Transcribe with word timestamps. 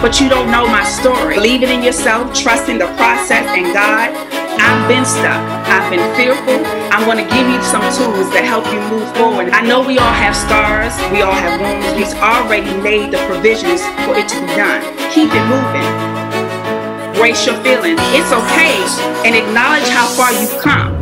but 0.00 0.20
you 0.20 0.28
don't 0.28 0.50
know 0.50 0.66
my 0.66 0.84
story. 0.84 1.34
Believing 1.34 1.68
in 1.68 1.82
yourself, 1.82 2.32
trusting 2.34 2.78
the 2.78 2.86
process 2.96 3.44
and 3.52 3.72
God. 3.72 4.08
I've 4.60 4.88
been 4.88 5.04
stuck. 5.04 5.40
I've 5.68 5.90
been 5.90 6.04
fearful. 6.16 6.64
I'm 6.92 7.04
going 7.04 7.20
to 7.20 7.28
give 7.32 7.48
you 7.48 7.60
some 7.62 7.84
tools 7.96 8.32
to 8.32 8.40
help 8.42 8.64
you 8.72 8.80
move 8.88 9.08
forward. 9.16 9.50
I 9.50 9.60
know 9.60 9.84
we 9.84 9.98
all 9.98 10.12
have 10.12 10.34
scars. 10.36 10.92
We 11.12 11.22
all 11.22 11.32
have 11.32 11.60
wounds. 11.60 11.86
He's 11.96 12.14
already 12.14 12.72
made 12.82 13.12
the 13.12 13.18
provisions 13.28 13.80
for 14.04 14.16
it 14.16 14.28
to 14.28 14.40
be 14.40 14.52
done. 14.56 14.80
Keep 15.12 15.30
it 15.32 15.44
moving. 15.48 15.88
Brace 17.14 17.46
your 17.46 17.56
feelings. 17.62 18.00
It's 18.16 18.32
okay. 18.32 18.80
And 19.24 19.36
acknowledge 19.36 19.88
how 19.88 20.08
far 20.08 20.32
you've 20.32 20.60
come. 20.60 20.99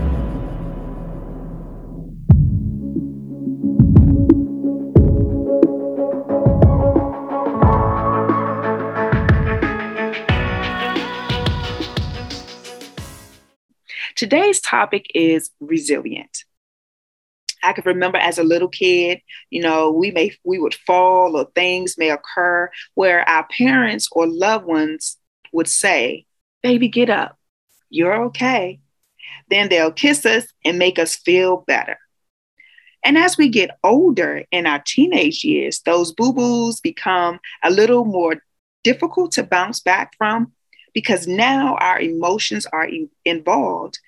Today's 14.28 14.60
topic 14.60 15.06
is 15.14 15.48
resilient. 15.58 16.44
I 17.62 17.72
can 17.72 17.84
remember 17.86 18.18
as 18.18 18.36
a 18.36 18.42
little 18.42 18.68
kid, 18.68 19.22
you 19.48 19.62
know, 19.62 19.90
we 19.90 20.10
may 20.10 20.36
we 20.44 20.58
would 20.58 20.74
fall 20.74 21.34
or 21.34 21.46
things 21.54 21.96
may 21.96 22.10
occur 22.10 22.70
where 22.92 23.26
our 23.26 23.46
parents 23.48 24.06
or 24.12 24.26
loved 24.26 24.66
ones 24.66 25.16
would 25.50 25.66
say, 25.66 26.26
"Baby, 26.62 26.88
get 26.88 27.08
up. 27.08 27.38
You're 27.88 28.24
okay." 28.24 28.80
Then 29.48 29.70
they'll 29.70 29.92
kiss 29.92 30.26
us 30.26 30.44
and 30.62 30.78
make 30.78 30.98
us 30.98 31.16
feel 31.16 31.64
better. 31.66 31.96
And 33.02 33.16
as 33.16 33.38
we 33.38 33.48
get 33.48 33.78
older 33.82 34.44
in 34.50 34.66
our 34.66 34.82
teenage 34.84 35.42
years, 35.42 35.80
those 35.86 36.12
boo-boos 36.12 36.80
become 36.80 37.40
a 37.62 37.70
little 37.70 38.04
more 38.04 38.42
difficult 38.84 39.32
to 39.32 39.42
bounce 39.42 39.80
back 39.80 40.12
from 40.18 40.52
because 40.92 41.26
now 41.26 41.76
our 41.76 41.98
emotions 41.98 42.66
are 42.66 42.90
involved 43.24 43.98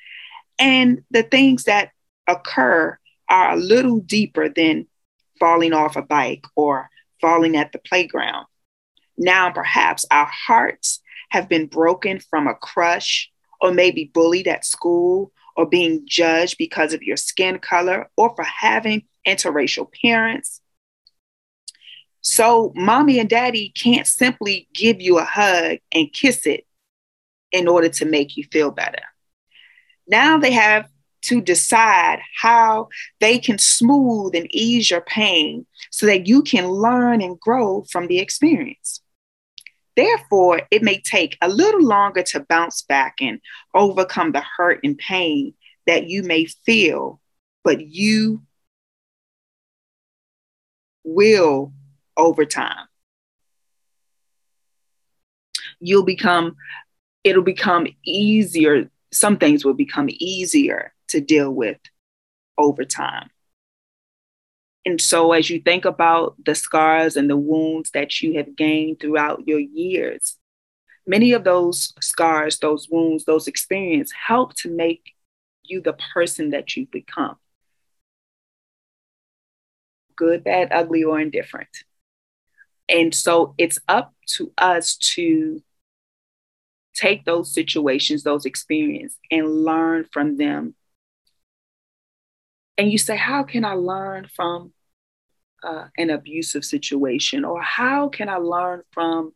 and 0.60 1.02
the 1.10 1.24
things 1.24 1.64
that 1.64 1.90
occur 2.28 2.96
are 3.28 3.52
a 3.52 3.56
little 3.56 4.00
deeper 4.00 4.48
than 4.48 4.86
falling 5.40 5.72
off 5.72 5.96
a 5.96 6.02
bike 6.02 6.44
or 6.54 6.88
falling 7.20 7.56
at 7.56 7.72
the 7.72 7.78
playground. 7.78 8.46
Now, 9.18 9.50
perhaps 9.50 10.04
our 10.10 10.30
hearts 10.30 11.00
have 11.30 11.48
been 11.48 11.66
broken 11.66 12.20
from 12.20 12.46
a 12.46 12.54
crush 12.54 13.30
or 13.60 13.72
maybe 13.72 14.10
bullied 14.12 14.46
at 14.46 14.64
school 14.64 15.32
or 15.56 15.66
being 15.66 16.02
judged 16.06 16.56
because 16.58 16.92
of 16.92 17.02
your 17.02 17.16
skin 17.16 17.58
color 17.58 18.08
or 18.16 18.34
for 18.36 18.44
having 18.44 19.02
interracial 19.26 19.88
parents 20.02 20.60
so, 22.22 22.72
mommy 22.76 23.18
and 23.18 23.28
daddy 23.28 23.70
can't 23.70 24.06
simply 24.06 24.68
give 24.74 25.00
you 25.00 25.18
a 25.18 25.24
hug 25.24 25.78
and 25.92 26.12
kiss 26.12 26.46
it 26.46 26.66
in 27.50 27.66
order 27.66 27.88
to 27.88 28.04
make 28.04 28.36
you 28.36 28.44
feel 28.52 28.70
better. 28.70 29.02
Now 30.10 30.38
they 30.38 30.50
have 30.50 30.88
to 31.22 31.40
decide 31.40 32.18
how 32.40 32.88
they 33.20 33.38
can 33.38 33.58
smooth 33.58 34.34
and 34.34 34.48
ease 34.50 34.90
your 34.90 35.02
pain 35.02 35.66
so 35.90 36.06
that 36.06 36.26
you 36.26 36.42
can 36.42 36.68
learn 36.68 37.22
and 37.22 37.38
grow 37.38 37.84
from 37.84 38.08
the 38.08 38.18
experience. 38.18 39.02
Therefore, 39.94 40.62
it 40.70 40.82
may 40.82 41.00
take 41.00 41.36
a 41.40 41.48
little 41.48 41.84
longer 41.84 42.22
to 42.22 42.40
bounce 42.40 42.82
back 42.82 43.16
and 43.20 43.40
overcome 43.74 44.32
the 44.32 44.42
hurt 44.56 44.80
and 44.82 44.98
pain 44.98 45.54
that 45.86 46.08
you 46.08 46.22
may 46.24 46.46
feel, 46.46 47.20
but 47.62 47.80
you 47.80 48.42
will 51.04 51.72
over 52.16 52.44
time. 52.44 52.86
You'll 55.80 56.04
become, 56.04 56.56
it'll 57.22 57.42
become 57.42 57.86
easier. 58.04 58.90
Some 59.12 59.36
things 59.36 59.64
will 59.64 59.74
become 59.74 60.08
easier 60.10 60.92
to 61.08 61.20
deal 61.20 61.50
with 61.50 61.78
over 62.56 62.84
time. 62.84 63.30
And 64.86 65.00
so, 65.00 65.32
as 65.32 65.50
you 65.50 65.60
think 65.60 65.84
about 65.84 66.36
the 66.44 66.54
scars 66.54 67.16
and 67.16 67.28
the 67.28 67.36
wounds 67.36 67.90
that 67.90 68.22
you 68.22 68.34
have 68.38 68.56
gained 68.56 69.00
throughout 69.00 69.46
your 69.46 69.60
years, 69.60 70.36
many 71.06 71.32
of 71.32 71.44
those 71.44 71.92
scars, 72.00 72.58
those 72.58 72.88
wounds, 72.90 73.24
those 73.24 73.46
experiences 73.46 74.14
help 74.26 74.54
to 74.56 74.70
make 74.70 75.14
you 75.62 75.80
the 75.82 75.96
person 76.14 76.50
that 76.50 76.76
you've 76.76 76.90
become 76.90 77.36
good, 80.20 80.44
bad, 80.44 80.68
ugly, 80.70 81.02
or 81.02 81.18
indifferent. 81.18 81.84
And 82.90 83.14
so 83.14 83.54
it's 83.56 83.78
up 83.88 84.12
to 84.36 84.52
us 84.58 84.96
to 85.14 85.62
take 86.94 87.24
those 87.24 87.52
situations, 87.52 88.22
those 88.22 88.44
experiences, 88.44 89.18
and 89.30 89.64
learn 89.64 90.06
from 90.12 90.36
them. 90.36 90.74
And 92.78 92.90
you 92.90 92.98
say, 92.98 93.16
How 93.16 93.42
can 93.42 93.64
I 93.64 93.74
learn 93.74 94.28
from 94.34 94.72
uh, 95.62 95.86
an 95.98 96.10
abusive 96.10 96.64
situation? 96.64 97.44
Or 97.44 97.60
how 97.60 98.08
can 98.08 98.28
I 98.28 98.36
learn 98.36 98.82
from 98.92 99.32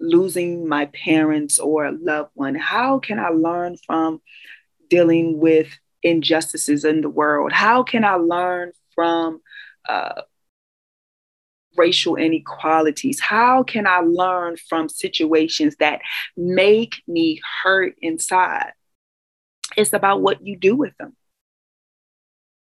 losing 0.00 0.68
my 0.68 0.86
parents 0.86 1.58
or 1.58 1.86
a 1.86 1.92
loved 1.92 2.30
one? 2.34 2.54
How 2.54 2.98
can 2.98 3.18
I 3.18 3.28
learn 3.28 3.76
from 3.86 4.20
dealing 4.90 5.38
with 5.38 5.68
injustices 6.02 6.84
in 6.84 7.00
the 7.00 7.08
world? 7.08 7.52
How 7.52 7.82
can 7.82 8.04
I 8.04 8.14
learn 8.14 8.72
from 8.94 9.40
uh, 9.88 10.22
racial 11.76 12.16
inequalities? 12.16 13.20
How 13.20 13.62
can 13.62 13.86
I 13.86 14.00
learn 14.00 14.56
from 14.56 14.88
situations 14.88 15.76
that 15.78 16.00
make 16.36 17.02
me 17.06 17.40
hurt 17.62 17.94
inside? 18.00 18.72
It's 19.76 19.92
about 19.92 20.22
what 20.22 20.44
you 20.44 20.56
do 20.56 20.76
with 20.76 20.96
them. 20.98 21.16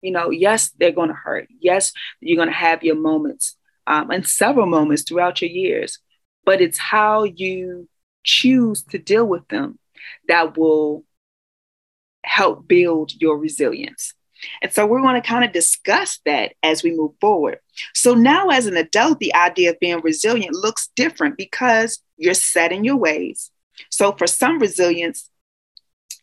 You 0.02 0.12
know, 0.12 0.30
yes, 0.30 0.70
they're 0.78 0.92
going 0.92 1.08
to 1.08 1.14
hurt. 1.14 1.48
Yes, 1.60 1.92
you're 2.20 2.36
going 2.36 2.48
to 2.48 2.54
have 2.54 2.82
your 2.82 2.96
moments 2.96 3.56
um, 3.86 4.10
and 4.10 4.26
several 4.26 4.66
moments 4.66 5.02
throughout 5.02 5.40
your 5.40 5.50
years, 5.50 5.98
but 6.44 6.60
it's 6.60 6.78
how 6.78 7.24
you 7.24 7.88
choose 8.24 8.82
to 8.84 8.98
deal 8.98 9.26
with 9.26 9.46
them 9.48 9.78
that 10.28 10.56
will 10.56 11.04
help 12.24 12.66
build 12.66 13.12
your 13.20 13.38
resilience. 13.38 14.14
And 14.62 14.72
so 14.72 14.86
we're 14.86 15.00
going 15.00 15.20
to 15.20 15.26
kind 15.26 15.44
of 15.44 15.52
discuss 15.52 16.20
that 16.24 16.52
as 16.62 16.82
we 16.82 16.94
move 16.94 17.12
forward. 17.20 17.58
So 17.94 18.14
now, 18.14 18.48
as 18.48 18.66
an 18.66 18.76
adult, 18.76 19.19
the 19.19 19.34
idea 19.34 19.70
of 19.70 19.80
being 19.80 20.00
resilient 20.00 20.54
looks 20.54 20.88
different 20.94 21.36
because 21.36 22.02
you're 22.16 22.34
set 22.34 22.72
in 22.72 22.84
your 22.84 22.97
ways. 22.97 23.50
So 23.91 24.12
for 24.12 24.26
some 24.26 24.58
resilience, 24.58 25.30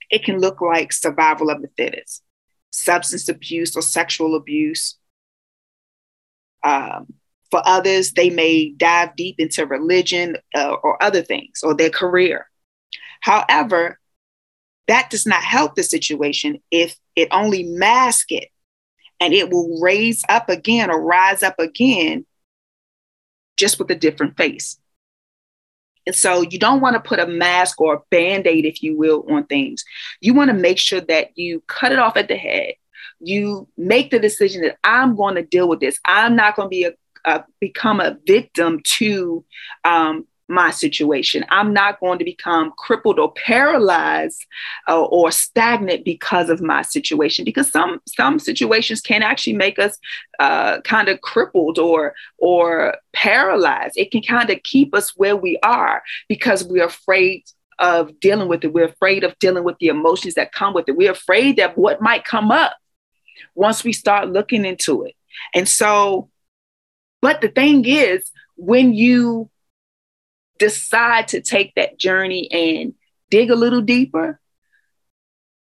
it 0.09 0.24
can 0.24 0.40
look 0.40 0.62
like 0.62 0.94
survival 0.94 1.50
of 1.50 1.62
the 1.62 1.69
fittest, 1.75 2.24
substance 2.72 3.29
abuse 3.29 3.75
or 3.75 3.81
sexual 3.81 4.35
abuse. 4.35 4.97
Um, 6.63 7.13
for 7.51 7.62
others, 7.66 8.13
they 8.13 8.30
may 8.30 8.69
dive 8.69 9.16
deep 9.16 9.40
into 9.40 9.66
religion 9.66 10.38
uh, 10.56 10.75
or 10.81 11.01
other 11.01 11.22
things 11.22 11.62
or 11.62 11.75
their 11.75 11.90
career. 11.90 12.47
However, 13.22 14.00
that 14.88 15.09
does 15.09 15.25
not 15.25 15.44
help 15.44 15.75
the 15.75 15.83
situation 15.83 16.61
if 16.71 16.95
it 17.16 17.27
only 17.31 17.63
masks 17.63 18.25
it 18.29 18.49
and 19.19 19.33
it 19.33 19.50
will 19.50 19.80
raise 19.81 20.24
up 20.30 20.50
again 20.50 20.89
or 20.89 21.01
rise 21.01 21.44
up 21.44 21.59
again 21.59 22.25
just 23.57 23.80
with 23.80 23.89
a 23.91 23.95
different 23.95 24.35
face. 24.35 24.77
And 26.06 26.15
so 26.15 26.41
you 26.41 26.59
don't 26.59 26.81
want 26.81 26.95
to 26.95 27.00
put 27.00 27.19
a 27.19 27.27
mask 27.27 27.80
or 27.80 27.95
a 27.95 28.01
band 28.09 28.45
aid, 28.45 28.65
if 28.65 28.83
you 28.83 28.97
will, 28.97 29.25
on 29.30 29.45
things. 29.45 29.85
You 30.19 30.33
want 30.33 30.50
to 30.50 30.53
make 30.53 30.77
sure 30.77 31.00
that 31.00 31.38
you 31.38 31.62
cut 31.68 31.94
it 31.94 32.00
off 32.00 32.18
at 32.18 32.27
the 32.27 32.36
head. 32.36 32.74
You 33.19 33.69
make 33.77 34.12
the 34.12 34.19
decision 34.19 34.63
that 34.63 34.77
I'm 34.83 35.15
going 35.15 35.36
to 35.36 35.44
deal 35.44 35.69
with 35.69 35.79
this. 35.79 35.97
I'm 36.03 36.36
not 36.36 36.57
going 36.57 36.65
to 36.65 36.69
be 36.69 36.83
a, 36.83 36.94
a 37.24 37.45
become 37.62 38.01
a 38.01 38.18
victim 38.25 38.81
to 38.83 39.45
um, 39.86 40.27
my 40.53 40.71
situation. 40.71 41.45
I'm 41.50 41.73
not 41.73 42.00
going 42.00 42.19
to 42.19 42.25
become 42.25 42.73
crippled 42.77 43.19
or 43.19 43.33
paralyzed 43.33 44.45
uh, 44.88 45.03
or 45.03 45.31
stagnant 45.31 46.05
because 46.05 46.50
of 46.50 46.61
my 46.61 46.81
situation. 46.81 47.45
Because 47.45 47.71
some 47.71 48.01
some 48.07 48.39
situations 48.39 49.01
can 49.01 49.23
actually 49.23 49.53
make 49.53 49.79
us 49.79 49.97
uh, 50.39 50.81
kind 50.81 51.09
of 51.09 51.21
crippled 51.21 51.79
or 51.79 52.13
or 52.38 52.95
paralyzed. 53.13 53.97
It 53.97 54.11
can 54.11 54.21
kind 54.21 54.50
of 54.50 54.61
keep 54.63 54.94
us 54.94 55.15
where 55.17 55.35
we 55.35 55.57
are 55.63 56.03
because 56.27 56.63
we're 56.63 56.85
afraid 56.85 57.44
of 57.79 58.19
dealing 58.19 58.47
with 58.47 58.63
it. 58.63 58.73
We're 58.73 58.85
afraid 58.85 59.23
of 59.23 59.38
dealing 59.39 59.63
with 59.63 59.77
the 59.79 59.88
emotions 59.88 60.35
that 60.35 60.51
come 60.51 60.73
with 60.73 60.88
it. 60.88 60.95
We're 60.95 61.11
afraid 61.11 61.57
that 61.57 61.77
what 61.77 62.01
might 62.01 62.23
come 62.23 62.51
up 62.51 62.75
once 63.55 63.83
we 63.83 63.94
start 63.94 64.29
looking 64.29 64.65
into 64.65 65.03
it. 65.03 65.15
And 65.53 65.67
so, 65.67 66.29
but 67.21 67.41
the 67.41 67.50
thing 67.50 67.85
is, 67.85 68.31
when 68.55 68.94
you 68.94 69.50
decide 70.59 71.29
to 71.29 71.41
take 71.41 71.73
that 71.75 71.97
journey 71.97 72.50
and 72.51 72.94
dig 73.29 73.50
a 73.50 73.55
little 73.55 73.81
deeper, 73.81 74.39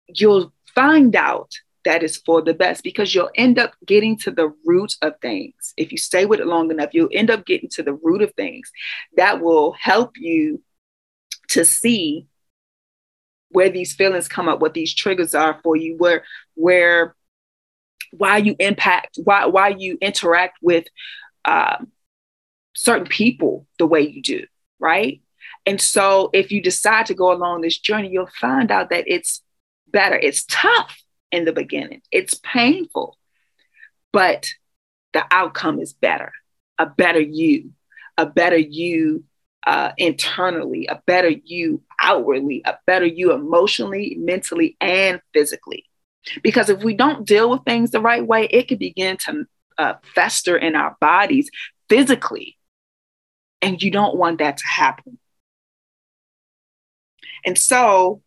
you'll 0.07 0.53
find 0.75 1.15
out 1.15 1.51
that 1.85 2.03
is 2.03 2.17
for 2.17 2.41
the 2.41 2.53
best 2.53 2.83
because 2.83 3.15
you'll 3.15 3.29
end 3.35 3.57
up 3.57 3.73
getting 3.85 4.17
to 4.17 4.29
the 4.29 4.53
root 4.65 4.95
of 5.01 5.13
things. 5.21 5.73
If 5.77 5.91
you 5.91 5.97
stay 5.97 6.25
with 6.25 6.39
it 6.39 6.47
long 6.47 6.69
enough, 6.69 6.93
you'll 6.93 7.09
end 7.13 7.31
up 7.31 7.45
getting 7.45 7.69
to 7.69 7.83
the 7.83 7.93
root 7.93 8.21
of 8.21 8.33
things 8.33 8.71
that 9.15 9.41
will 9.41 9.73
help 9.79 10.17
you 10.17 10.61
to 11.49 11.63
see 11.63 12.27
where 13.49 13.69
these 13.69 13.95
feelings 13.95 14.27
come 14.27 14.49
up, 14.49 14.59
what 14.59 14.73
these 14.73 14.93
triggers 14.93 15.33
are 15.33 15.59
for 15.63 15.75
you, 15.75 15.95
where 15.97 16.25
where 16.55 17.15
why 18.11 18.37
you 18.37 18.55
impact, 18.59 19.17
why 19.23 19.45
why 19.45 19.69
you 19.69 19.97
interact 20.01 20.57
with 20.61 20.85
uh, 21.45 21.77
certain 22.75 23.07
people 23.07 23.65
the 23.79 23.87
way 23.87 24.01
you 24.01 24.21
do, 24.21 24.45
right? 24.79 25.21
And 25.65 25.81
so 25.81 26.29
if 26.33 26.51
you 26.51 26.61
decide 26.61 27.05
to 27.07 27.13
go 27.13 27.31
along 27.31 27.61
this 27.61 27.77
journey, 27.77 28.09
you'll 28.09 28.29
find 28.39 28.71
out 28.71 28.89
that 28.89 29.05
it's 29.07 29.41
better. 29.87 30.15
It's 30.15 30.45
tough 30.45 31.01
in 31.31 31.45
the 31.45 31.53
beginning. 31.53 32.01
It's 32.11 32.35
painful, 32.35 33.17
but 34.11 34.47
the 35.13 35.25
outcome 35.31 35.79
is 35.79 35.93
better. 35.93 36.31
A 36.77 36.85
better 36.85 37.19
you, 37.19 37.71
a 38.17 38.25
better 38.25 38.57
you 38.57 39.23
uh, 39.65 39.91
internally, 39.97 40.87
a 40.87 41.01
better 41.05 41.29
you 41.29 41.81
outwardly, 42.01 42.61
a 42.65 42.77
better 42.85 43.05
you 43.05 43.33
emotionally, 43.33 44.15
mentally, 44.19 44.77
and 44.79 45.19
physically. 45.33 45.85
Because 46.43 46.69
if 46.69 46.83
we 46.83 46.93
don't 46.93 47.25
deal 47.25 47.49
with 47.49 47.63
things 47.63 47.91
the 47.91 48.01
right 48.01 48.25
way, 48.25 48.45
it 48.45 48.67
could 48.67 48.79
begin 48.79 49.17
to 49.17 49.45
uh, 49.77 49.93
fester 50.15 50.57
in 50.57 50.75
our 50.75 50.95
bodies 50.99 51.49
physically. 51.89 52.56
And 53.61 53.81
you 53.81 53.91
don't 53.91 54.17
want 54.17 54.39
that 54.39 54.57
to 54.57 54.67
happen. 54.67 55.17
And 57.45 57.57
so 57.57 58.21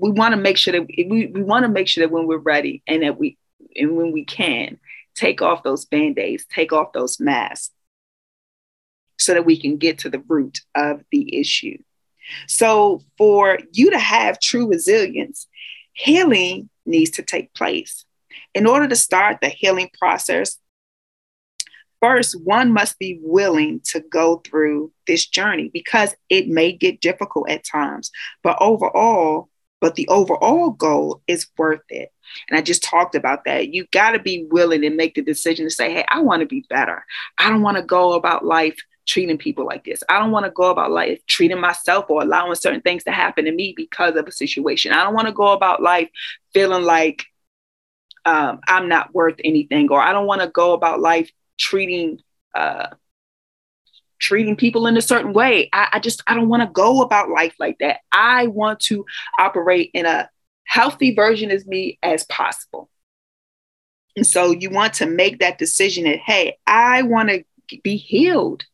we 0.00 0.10
want 0.10 0.34
to 0.34 0.40
make 0.40 0.56
sure 0.56 0.72
that 0.72 0.86
we, 0.86 1.30
we 1.32 1.42
want 1.42 1.64
to 1.64 1.68
make 1.68 1.86
sure 1.86 2.02
that 2.02 2.12
when 2.12 2.26
we're 2.26 2.38
ready 2.38 2.82
and 2.86 3.02
that 3.02 3.18
we 3.18 3.36
and 3.76 3.96
when 3.96 4.12
we 4.12 4.24
can 4.24 4.78
take 5.14 5.42
off 5.42 5.62
those 5.62 5.84
band-aids 5.84 6.46
take 6.46 6.72
off 6.72 6.92
those 6.92 7.20
masks 7.20 7.70
so 9.18 9.34
that 9.34 9.44
we 9.44 9.60
can 9.60 9.76
get 9.76 9.98
to 9.98 10.08
the 10.08 10.22
root 10.26 10.60
of 10.74 11.02
the 11.12 11.38
issue 11.38 11.76
so 12.46 13.02
for 13.18 13.58
you 13.72 13.90
to 13.90 13.98
have 13.98 14.40
true 14.40 14.68
resilience 14.68 15.46
healing 15.92 16.70
needs 16.86 17.10
to 17.10 17.22
take 17.22 17.52
place 17.54 18.04
in 18.54 18.66
order 18.66 18.88
to 18.88 18.96
start 18.96 19.38
the 19.40 19.48
healing 19.48 19.90
process 19.98 20.56
first 22.00 22.40
one 22.44 22.72
must 22.72 22.98
be 22.98 23.18
willing 23.22 23.80
to 23.84 24.00
go 24.00 24.36
through 24.38 24.90
this 25.06 25.26
journey 25.26 25.70
because 25.72 26.14
it 26.28 26.48
may 26.48 26.72
get 26.72 27.00
difficult 27.00 27.48
at 27.50 27.64
times 27.64 28.10
but 28.42 28.56
overall 28.60 29.50
but 29.80 29.94
the 29.94 30.06
overall 30.08 30.70
goal 30.70 31.22
is 31.26 31.46
worth 31.56 31.80
it. 31.88 32.12
And 32.48 32.58
I 32.58 32.62
just 32.62 32.82
talked 32.82 33.14
about 33.14 33.44
that. 33.44 33.72
You 33.72 33.86
got 33.92 34.12
to 34.12 34.18
be 34.18 34.46
willing 34.50 34.84
and 34.84 34.96
make 34.96 35.14
the 35.14 35.22
decision 35.22 35.66
to 35.66 35.70
say, 35.70 35.92
hey, 35.92 36.04
I 36.08 36.20
want 36.20 36.40
to 36.40 36.46
be 36.46 36.64
better. 36.68 37.04
I 37.38 37.48
don't 37.48 37.62
want 37.62 37.76
to 37.78 37.82
go 37.82 38.12
about 38.12 38.44
life 38.44 38.76
treating 39.06 39.38
people 39.38 39.64
like 39.64 39.84
this. 39.84 40.02
I 40.08 40.18
don't 40.18 40.30
want 40.30 40.44
to 40.44 40.52
go 40.52 40.70
about 40.70 40.92
life 40.92 41.20
treating 41.26 41.60
myself 41.60 42.04
or 42.08 42.22
allowing 42.22 42.54
certain 42.54 42.82
things 42.82 43.04
to 43.04 43.10
happen 43.10 43.46
to 43.46 43.52
me 43.52 43.74
because 43.76 44.14
of 44.14 44.28
a 44.28 44.32
situation. 44.32 44.92
I 44.92 45.02
don't 45.02 45.14
want 45.14 45.26
to 45.26 45.32
go 45.32 45.48
about 45.48 45.82
life 45.82 46.08
feeling 46.52 46.84
like 46.84 47.24
um, 48.26 48.60
I'm 48.68 48.88
not 48.88 49.14
worth 49.14 49.36
anything, 49.42 49.90
or 49.90 50.00
I 50.00 50.12
don't 50.12 50.26
want 50.26 50.42
to 50.42 50.48
go 50.48 50.74
about 50.74 51.00
life 51.00 51.32
treating 51.60 52.18
uh, 52.54 52.88
treating 54.20 54.54
people 54.54 54.86
in 54.86 54.96
a 54.96 55.02
certain 55.02 55.32
way. 55.32 55.68
I, 55.72 55.88
I 55.94 55.98
just, 55.98 56.22
I 56.26 56.34
don't 56.34 56.48
want 56.48 56.62
to 56.62 56.68
go 56.68 57.00
about 57.00 57.30
life 57.30 57.54
like 57.58 57.78
that. 57.80 58.00
I 58.12 58.48
want 58.48 58.80
to 58.80 59.06
operate 59.38 59.90
in 59.94 60.04
a 60.06 60.28
healthy 60.64 61.14
version 61.14 61.50
of 61.50 61.66
me 61.66 61.98
as 62.02 62.24
possible. 62.24 62.90
And 64.16 64.26
so 64.26 64.50
you 64.50 64.70
want 64.70 64.94
to 64.94 65.06
make 65.06 65.38
that 65.38 65.58
decision 65.58 66.04
that, 66.04 66.18
hey, 66.18 66.58
I 66.66 67.02
want 67.02 67.30
to 67.30 67.44
be 67.82 67.96
healed. 67.96 68.64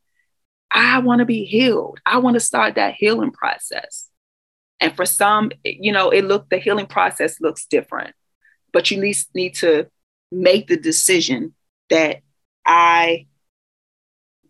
I 0.71 0.99
want 0.99 1.21
to 1.21 1.25
be 1.25 1.44
healed. 1.44 2.00
I 2.05 2.19
want 2.19 2.35
to 2.35 2.41
start 2.41 2.75
that 2.75 2.94
healing 2.94 3.31
process. 3.31 4.09
And 4.81 4.94
for 4.97 5.06
some, 5.06 5.53
you 5.65 5.93
know, 5.93 6.11
it 6.11 6.25
look 6.25 6.49
the 6.50 6.59
healing 6.59 6.87
process 6.87 7.41
looks 7.41 7.67
different, 7.67 8.15
but 8.73 8.91
you 8.91 9.00
need, 9.00 9.17
need 9.35 9.55
to 9.56 9.87
make 10.32 10.67
the 10.67 10.77
decision 10.77 11.55
that 11.89 12.21
I 12.67 13.27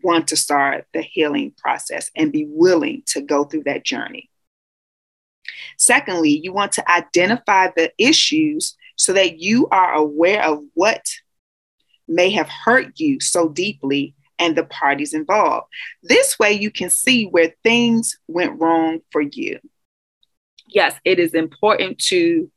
want 0.03 0.29
to 0.29 0.37
start 0.37 0.87
the 0.93 1.03
healing 1.03 1.53
process 1.57 2.11
and 2.17 2.33
be 2.33 2.47
willing 2.49 3.03
to 3.07 3.21
go 3.21 3.45
through 3.45 3.65
that 3.65 3.85
journey. 3.85 4.31
Secondly, 5.79 6.41
you 6.43 6.53
want 6.53 6.73
to 6.73 6.91
identify 6.91 7.69
the 7.77 7.93
issues 7.99 8.77
so 8.97 9.13
that 9.13 9.39
you 9.39 9.69
are 9.69 9.95
aware 9.95 10.43
of 10.45 10.63
what 10.75 11.07
may 12.09 12.31
have 12.31 12.49
hurt 12.49 12.99
you 12.99 13.21
so 13.21 13.49
deeply 13.49 14.15
and 14.39 14.57
the 14.57 14.65
parties 14.65 15.15
involved. 15.15 15.67
This 16.03 16.39
way, 16.39 16.53
you 16.53 16.71
can 16.71 16.91
see 16.91 17.25
where 17.27 17.55
things 17.63 18.19
went 18.29 18.61
wrong 18.61 19.01
for 19.11 19.21
you. 19.21 19.59
Yes, 20.69 20.95
it 21.05 21.19
is 21.19 21.35
important 21.35 21.99
to 22.07 22.51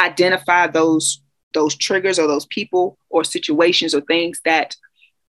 identify 0.00 0.66
those 0.66 1.22
those 1.54 1.74
triggers 1.76 2.18
or 2.18 2.26
those 2.26 2.46
people 2.46 2.98
or 3.10 3.24
situations 3.24 3.94
or 3.94 4.00
things 4.02 4.40
that 4.44 4.76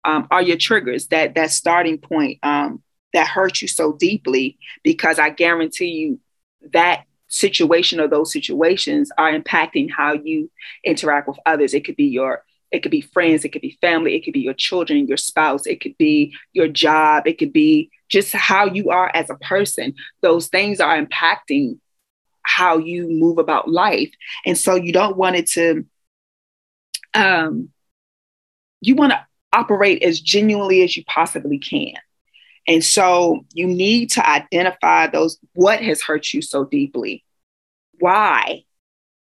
um, 0.04 0.26
are 0.30 0.42
your 0.42 0.56
triggers, 0.56 1.08
that 1.08 1.34
that 1.34 1.50
starting 1.50 1.98
point 1.98 2.38
um, 2.42 2.82
that 3.12 3.26
hurt 3.26 3.60
you 3.62 3.68
so 3.68 3.92
deeply, 3.92 4.58
because 4.82 5.18
I 5.18 5.30
guarantee 5.30 5.90
you 5.90 6.20
that 6.72 7.04
situation 7.28 8.00
or 8.00 8.08
those 8.08 8.32
situations 8.32 9.10
are 9.18 9.32
impacting 9.32 9.90
how 9.90 10.14
you 10.14 10.50
interact 10.84 11.28
with 11.28 11.38
others. 11.46 11.74
It 11.74 11.84
could 11.84 11.96
be 11.96 12.06
your 12.06 12.44
it 12.70 12.82
could 12.82 12.90
be 12.90 13.00
friends, 13.00 13.44
it 13.44 13.50
could 13.50 13.62
be 13.62 13.78
family, 13.80 14.14
it 14.14 14.24
could 14.24 14.34
be 14.34 14.40
your 14.40 14.54
children, 14.54 15.06
your 15.06 15.16
spouse, 15.16 15.66
it 15.66 15.80
could 15.80 15.96
be 15.96 16.34
your 16.52 16.68
job, 16.68 17.26
it 17.26 17.38
could 17.38 17.52
be 17.52 17.90
just 18.08 18.32
how 18.32 18.66
you 18.66 18.90
are 18.90 19.10
as 19.14 19.30
a 19.30 19.36
person. 19.36 19.94
Those 20.20 20.48
things 20.48 20.80
are 20.80 21.02
impacting 21.02 21.78
how 22.42 22.78
you 22.78 23.08
move 23.08 23.38
about 23.38 23.70
life. 23.70 24.10
And 24.44 24.56
so 24.56 24.74
you 24.74 24.92
don't 24.92 25.16
want 25.16 25.36
it 25.36 25.46
to 25.48 25.86
um 27.14 27.70
you 28.80 28.94
want 28.94 29.12
to 29.12 29.26
operate 29.52 30.02
as 30.02 30.20
genuinely 30.20 30.82
as 30.82 30.96
you 30.96 31.04
possibly 31.06 31.58
can. 31.58 31.94
And 32.66 32.84
so 32.84 33.44
you 33.54 33.66
need 33.66 34.10
to 34.12 34.28
identify 34.28 35.06
those 35.06 35.38
what 35.54 35.80
has 35.80 36.02
hurt 36.02 36.32
you 36.32 36.42
so 36.42 36.64
deeply. 36.64 37.24
Why? 37.98 38.64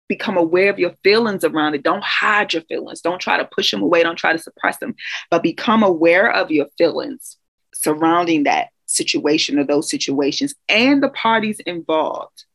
Become 0.07 0.37
aware 0.37 0.69
of 0.69 0.77
your 0.77 0.93
feelings 1.03 1.43
around 1.43 1.73
it. 1.73 1.83
Don't 1.83 2.03
hide 2.03 2.53
your 2.53 2.61
feelings. 2.63 3.01
Don't 3.01 3.19
try 3.19 3.37
to 3.37 3.45
push 3.45 3.71
them 3.71 3.81
away. 3.81 4.03
Don't 4.03 4.17
try 4.17 4.33
to 4.33 4.39
suppress 4.39 4.77
them, 4.77 4.93
but 5.31 5.41
become 5.41 5.81
aware 5.81 6.31
of 6.31 6.51
your 6.51 6.67
feelings 6.77 7.37
surrounding 7.73 8.43
that 8.43 8.67
situation 8.85 9.57
or 9.57 9.65
those 9.65 9.89
situations 9.89 10.53
and 10.69 11.01
the 11.01 11.09
parties 11.09 11.59
involved. 11.65 12.45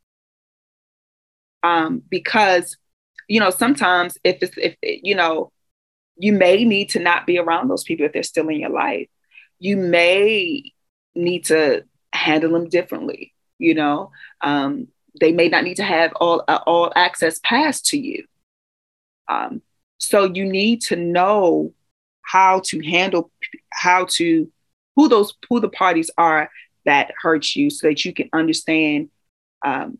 Um, 1.64 2.02
because, 2.08 2.76
you 3.28 3.40
know, 3.40 3.50
sometimes 3.50 4.18
if 4.24 4.42
it's, 4.42 4.56
if, 4.56 4.76
you 4.82 5.14
know, 5.14 5.52
you 6.16 6.32
may 6.32 6.64
need 6.64 6.90
to 6.90 6.98
not 6.98 7.26
be 7.26 7.38
around 7.38 7.68
those 7.68 7.84
people 7.84 8.06
if 8.06 8.12
they're 8.12 8.22
still 8.22 8.48
in 8.48 8.58
your 8.58 8.70
life. 8.70 9.08
You 9.60 9.76
may 9.76 10.72
need 11.14 11.44
to 11.46 11.84
handle 12.12 12.52
them 12.52 12.68
differently. 12.68 13.34
You 13.58 13.74
know, 13.74 14.10
um, 14.40 14.88
they 15.20 15.32
may 15.32 15.48
not 15.48 15.64
need 15.64 15.76
to 15.76 15.84
have 15.84 16.12
all 16.14 16.44
uh, 16.48 16.60
all 16.66 16.92
access 16.94 17.40
passed 17.42 17.86
to 17.86 17.98
you. 17.98 18.24
Um, 19.28 19.62
so 19.98 20.24
you 20.24 20.44
need 20.44 20.80
to 20.82 20.96
know 20.96 21.72
how 22.22 22.60
to 22.60 22.80
handle 22.80 23.30
how 23.72 24.06
to 24.10 24.50
who 24.96 25.08
those 25.08 25.34
who 25.48 25.60
the 25.60 25.68
parties 25.68 26.10
are 26.16 26.50
that 26.84 27.12
hurt 27.20 27.54
you, 27.54 27.68
so 27.70 27.88
that 27.88 28.04
you 28.04 28.12
can 28.12 28.28
understand 28.32 29.10
um, 29.64 29.98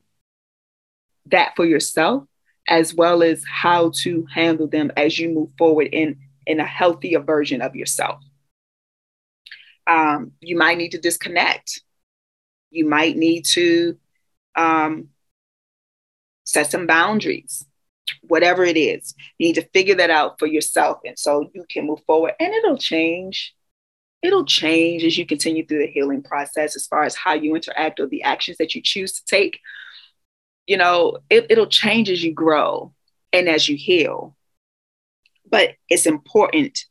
that 1.26 1.52
for 1.56 1.66
yourself 1.66 2.27
as 2.68 2.94
well 2.94 3.22
as 3.22 3.42
how 3.50 3.90
to 4.02 4.26
handle 4.32 4.68
them 4.68 4.92
as 4.96 5.18
you 5.18 5.30
move 5.30 5.48
forward 5.56 5.88
in, 5.92 6.18
in 6.46 6.60
a 6.60 6.66
healthier 6.66 7.20
version 7.20 7.62
of 7.62 7.75
yourself. 7.75 8.22
Um, 9.87 10.32
you 10.40 10.56
might 10.56 10.76
need 10.76 10.92
to 10.92 11.00
disconnect. 11.00 11.80
You 12.70 12.87
might 12.87 13.16
need 13.16 13.46
to 13.52 13.96
um, 14.54 15.08
set 16.44 16.70
some 16.70 16.87
boundaries, 16.87 17.64
whatever 18.22 18.64
it 18.64 18.76
is. 18.76 19.14
You 19.38 19.48
need 19.48 19.54
to 19.54 19.68
figure 19.72 19.94
that 19.94 20.10
out 20.10 20.38
for 20.38 20.46
yourself. 20.46 20.98
And 21.06 21.18
so 21.18 21.50
you 21.54 21.64
can 21.70 21.87
move 21.87 22.00
forward 22.06 22.34
and 22.38 22.52
it'll 22.52 22.76
change. 22.76 23.54
It'll 24.20 24.44
change 24.44 25.04
as 25.04 25.16
you 25.16 25.25
continue 25.25 25.64
through 25.64 25.78
the 25.78 25.87
healing 25.87 26.22
process 26.22 26.76
as 26.76 26.87
far 26.87 27.04
as 27.04 27.14
how 27.14 27.32
you 27.32 27.54
interact 27.54 27.98
or 27.98 28.08
the 28.08 28.25
actions 28.25 28.58
that 28.58 28.75
you 28.75 28.82
choose 28.82 29.12
to 29.12 29.25
take 29.25 29.60
you 30.68 30.76
know, 30.76 31.16
it, 31.30 31.46
it'll 31.48 31.66
change 31.66 32.10
as 32.10 32.22
you 32.22 32.32
grow 32.32 32.92
and 33.32 33.48
as 33.48 33.68
you 33.68 33.76
heal. 33.76 34.37
But 35.50 35.70
it's 35.88 36.06
important 36.06 36.84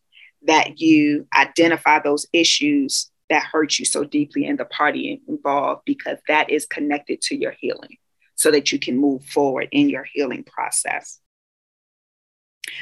that 0.47 0.81
you 0.81 1.27
identify 1.33 1.99
those 1.99 2.25
issues 2.33 3.09
that 3.29 3.43
hurt 3.43 3.77
you 3.77 3.85
so 3.85 4.03
deeply 4.03 4.47
and 4.47 4.57
the 4.57 4.65
party 4.65 5.21
involved 5.27 5.83
because 5.85 6.17
that 6.27 6.49
is 6.49 6.65
connected 6.65 7.21
to 7.21 7.35
your 7.35 7.51
healing 7.51 7.97
so 8.33 8.49
that 8.49 8.71
you 8.71 8.79
can 8.79 8.97
move 8.97 9.23
forward 9.23 9.67
in 9.71 9.89
your 9.89 10.05
healing 10.11 10.43
process. 10.43 11.19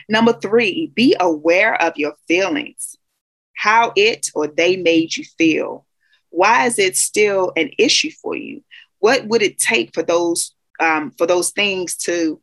Number 0.07 0.33
three, 0.33 0.93
be 0.95 1.15
aware 1.19 1.75
of 1.81 1.97
your 1.97 2.13
feelings, 2.25 2.95
how 3.53 3.91
it 3.97 4.29
or 4.33 4.47
they 4.47 4.77
made 4.77 5.17
you 5.17 5.25
feel. 5.37 5.85
Why 6.29 6.67
is 6.67 6.79
it 6.79 6.95
still 6.95 7.51
an 7.57 7.71
issue 7.77 8.11
for 8.11 8.35
you? 8.35 8.63
What 8.99 9.27
would 9.27 9.41
it 9.41 9.57
take 9.57 9.93
for 9.93 10.01
those 10.01 10.54
um, 10.79 11.11
for 11.11 11.27
those 11.27 11.51
things 11.51 11.95
to 11.97 12.41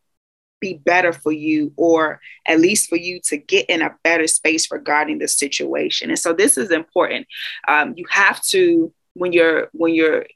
be 0.60 0.74
better 0.74 1.12
for 1.12 1.32
you, 1.32 1.72
or 1.76 2.20
at 2.46 2.60
least 2.60 2.88
for 2.88 2.96
you 2.96 3.20
to 3.24 3.36
get 3.36 3.66
in 3.68 3.82
a 3.82 3.94
better 4.04 4.26
space 4.26 4.70
regarding 4.70 5.18
the 5.18 5.28
situation? 5.28 6.10
And 6.10 6.18
so 6.18 6.32
this 6.32 6.56
is 6.56 6.70
important. 6.70 7.26
Um, 7.68 7.94
you 7.96 8.04
have 8.10 8.40
to 8.44 8.92
when 9.14 9.32
you're 9.32 9.68
when 9.72 9.94
you're 9.94 10.26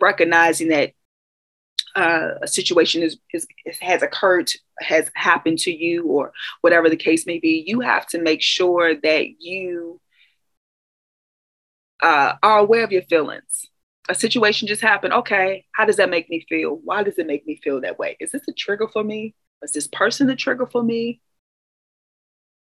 recognizing 0.00 0.68
that 0.68 0.92
uh, 1.96 2.30
a 2.42 2.48
situation 2.48 3.02
is, 3.02 3.18
is, 3.32 3.46
has 3.80 4.02
occurred, 4.02 4.50
has 4.80 5.10
happened 5.14 5.58
to 5.60 5.70
you, 5.70 6.06
or 6.06 6.32
whatever 6.60 6.90
the 6.90 6.96
case 6.96 7.26
may 7.26 7.38
be, 7.38 7.64
you 7.66 7.80
have 7.80 8.06
to 8.08 8.20
make 8.20 8.42
sure 8.42 8.94
that 8.96 9.40
you 9.40 10.00
uh, 12.02 12.34
are 12.42 12.58
aware 12.58 12.84
of 12.84 12.92
your 12.92 13.02
feelings. 13.02 13.66
A 14.08 14.14
situation 14.14 14.68
just 14.68 14.82
happened. 14.82 15.14
Okay, 15.14 15.64
how 15.72 15.86
does 15.86 15.96
that 15.96 16.10
make 16.10 16.28
me 16.28 16.44
feel? 16.48 16.80
Why 16.84 17.02
does 17.02 17.18
it 17.18 17.26
make 17.26 17.46
me 17.46 17.58
feel 17.62 17.80
that 17.80 17.98
way? 17.98 18.16
Is 18.20 18.32
this 18.32 18.42
a 18.48 18.52
trigger 18.52 18.86
for 18.86 19.02
me? 19.02 19.34
Is 19.62 19.72
this 19.72 19.86
person 19.86 20.28
a 20.28 20.36
trigger 20.36 20.66
for 20.66 20.82
me? 20.82 21.20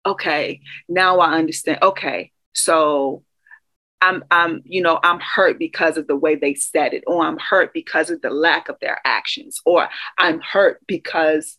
Okay, 0.05 0.61
now 0.87 1.19
I 1.19 1.33
understand. 1.33 1.79
Okay, 1.81 2.31
so 2.53 3.23
I'm, 4.01 4.23
I'm, 4.31 4.61
you 4.65 4.81
know, 4.81 4.99
I'm 5.03 5.19
hurt 5.19 5.59
because 5.59 5.97
of 5.97 6.07
the 6.07 6.15
way 6.15 6.35
they 6.35 6.55
said 6.55 6.93
it, 6.93 7.03
or 7.07 7.25
I'm 7.25 7.37
hurt 7.37 7.73
because 7.73 8.09
of 8.09 8.21
the 8.21 8.29
lack 8.29 8.69
of 8.69 8.77
their 8.79 8.99
actions, 9.05 9.59
or 9.65 9.87
I'm 10.17 10.39
hurt 10.41 10.81
because 10.87 11.57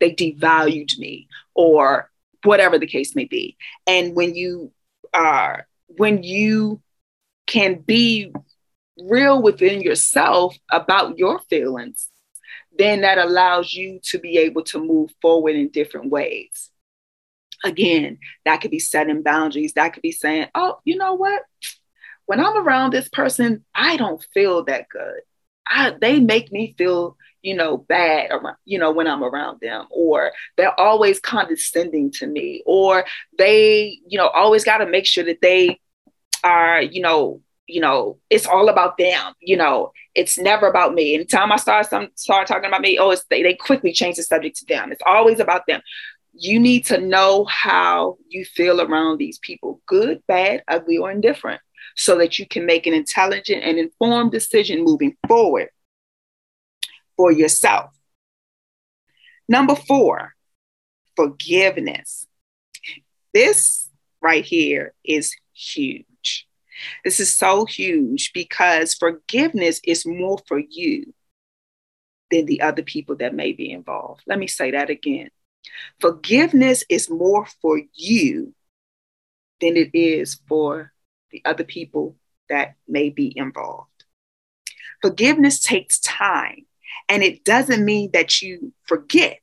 they 0.00 0.14
devalued 0.14 0.98
me, 0.98 1.28
or 1.54 2.10
whatever 2.44 2.78
the 2.78 2.86
case 2.86 3.14
may 3.14 3.24
be. 3.24 3.56
And 3.86 4.14
when 4.14 4.34
you 4.34 4.72
are, 5.12 5.66
when 5.86 6.22
you 6.22 6.82
can 7.46 7.80
be 7.80 8.32
real 8.98 9.42
within 9.42 9.80
yourself 9.82 10.56
about 10.70 11.18
your 11.18 11.38
feelings, 11.50 12.08
then 12.76 13.02
that 13.02 13.18
allows 13.18 13.72
you 13.72 14.00
to 14.04 14.18
be 14.18 14.38
able 14.38 14.62
to 14.64 14.78
move 14.78 15.10
forward 15.20 15.54
in 15.54 15.68
different 15.68 16.10
ways 16.10 16.70
again, 17.64 18.18
that 18.44 18.60
could 18.60 18.70
be 18.70 18.78
setting 18.78 19.22
boundaries. 19.22 19.74
That 19.74 19.92
could 19.92 20.02
be 20.02 20.12
saying, 20.12 20.48
oh, 20.54 20.78
you 20.84 20.96
know 20.96 21.14
what? 21.14 21.42
When 22.26 22.40
I'm 22.40 22.56
around 22.56 22.92
this 22.92 23.08
person, 23.08 23.64
I 23.74 23.96
don't 23.96 24.24
feel 24.34 24.64
that 24.64 24.88
good. 24.88 25.20
I, 25.66 25.94
they 26.00 26.20
make 26.20 26.52
me 26.52 26.74
feel, 26.78 27.16
you 27.42 27.54
know, 27.54 27.76
bad 27.76 28.30
around, 28.30 28.56
you 28.64 28.78
know, 28.78 28.92
when 28.92 29.06
I'm 29.06 29.22
around 29.22 29.60
them, 29.60 29.86
or 29.90 30.32
they're 30.56 30.78
always 30.78 31.20
condescending 31.20 32.12
to 32.12 32.26
me, 32.26 32.62
or 32.66 33.04
they, 33.38 33.98
you 34.06 34.18
know, 34.18 34.28
always 34.28 34.64
got 34.64 34.78
to 34.78 34.86
make 34.86 35.06
sure 35.06 35.24
that 35.24 35.40
they 35.42 35.80
are, 36.44 36.82
you 36.82 37.00
know, 37.00 37.40
you 37.66 37.80
know, 37.80 38.18
it's 38.30 38.46
all 38.46 38.68
about 38.68 38.96
them. 38.98 39.32
You 39.40 39.56
know, 39.56 39.92
it's 40.14 40.38
never 40.38 40.68
about 40.68 40.94
me. 40.94 41.14
Anytime 41.14 41.52
I 41.52 41.56
start 41.56 41.86
some 41.86 42.08
start 42.14 42.46
talking 42.46 42.68
about 42.68 42.80
me, 42.80 42.98
oh, 42.98 43.10
it's 43.10 43.24
they, 43.30 43.42
they 43.42 43.54
quickly 43.54 43.92
change 43.92 44.16
the 44.16 44.22
subject 44.22 44.56
to 44.58 44.66
them. 44.66 44.92
It's 44.92 45.02
always 45.06 45.40
about 45.40 45.66
them 45.66 45.80
you 46.38 46.60
need 46.60 46.84
to 46.86 46.98
know 46.98 47.44
how 47.46 48.18
you 48.28 48.44
feel 48.44 48.80
around 48.80 49.18
these 49.18 49.38
people 49.38 49.80
good, 49.86 50.22
bad, 50.26 50.62
ugly, 50.68 50.98
or 50.98 51.10
indifferent 51.10 51.60
so 51.96 52.18
that 52.18 52.38
you 52.38 52.46
can 52.46 52.66
make 52.66 52.86
an 52.86 52.92
intelligent 52.92 53.62
and 53.62 53.78
informed 53.78 54.30
decision 54.30 54.84
moving 54.84 55.16
forward 55.26 55.68
for 57.16 57.32
yourself. 57.32 57.90
Number 59.48 59.74
four, 59.74 60.34
forgiveness. 61.14 62.26
This 63.32 63.88
right 64.20 64.44
here 64.44 64.92
is 65.04 65.34
huge. 65.54 66.04
This 67.04 67.20
is 67.20 67.34
so 67.34 67.64
huge 67.64 68.32
because 68.32 68.94
forgiveness 68.94 69.80
is 69.84 70.06
more 70.06 70.38
for 70.46 70.58
you 70.58 71.14
than 72.30 72.46
the 72.46 72.60
other 72.60 72.82
people 72.82 73.16
that 73.16 73.34
may 73.34 73.52
be 73.52 73.70
involved. 73.70 74.22
Let 74.26 74.38
me 74.38 74.46
say 74.46 74.72
that 74.72 74.90
again. 74.90 75.30
Forgiveness 76.00 76.84
is 76.88 77.10
more 77.10 77.46
for 77.60 77.80
you 77.94 78.54
than 79.60 79.76
it 79.76 79.90
is 79.94 80.40
for 80.48 80.92
the 81.30 81.42
other 81.44 81.64
people 81.64 82.16
that 82.48 82.74
may 82.86 83.10
be 83.10 83.32
involved. 83.36 83.90
Forgiveness 85.02 85.60
takes 85.60 85.98
time, 86.00 86.66
and 87.08 87.22
it 87.22 87.44
doesn't 87.44 87.84
mean 87.84 88.10
that 88.12 88.42
you 88.42 88.72
forget. 88.84 89.40